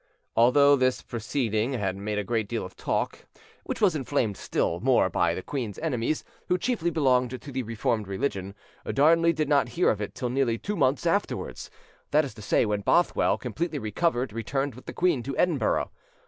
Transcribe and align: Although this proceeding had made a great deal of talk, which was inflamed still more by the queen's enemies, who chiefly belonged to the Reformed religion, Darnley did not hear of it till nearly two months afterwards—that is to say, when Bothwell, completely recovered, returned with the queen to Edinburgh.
Although 0.35 0.77
this 0.77 1.03
proceeding 1.03 1.73
had 1.73 1.95
made 1.95 2.17
a 2.17 2.23
great 2.23 2.47
deal 2.49 2.65
of 2.65 2.75
talk, 2.75 3.27
which 3.65 3.79
was 3.79 3.95
inflamed 3.95 4.35
still 4.35 4.79
more 4.79 5.11
by 5.11 5.35
the 5.35 5.43
queen's 5.43 5.77
enemies, 5.77 6.23
who 6.47 6.57
chiefly 6.57 6.89
belonged 6.89 7.39
to 7.39 7.51
the 7.51 7.61
Reformed 7.61 8.07
religion, 8.07 8.55
Darnley 8.91 9.31
did 9.31 9.47
not 9.47 9.69
hear 9.77 9.91
of 9.91 10.01
it 10.01 10.15
till 10.15 10.29
nearly 10.31 10.57
two 10.57 10.75
months 10.75 11.05
afterwards—that 11.05 12.25
is 12.25 12.33
to 12.33 12.41
say, 12.41 12.65
when 12.65 12.81
Bothwell, 12.81 13.37
completely 13.37 13.77
recovered, 13.77 14.33
returned 14.33 14.73
with 14.73 14.87
the 14.87 14.93
queen 14.93 15.21
to 15.21 15.37
Edinburgh. 15.37 15.91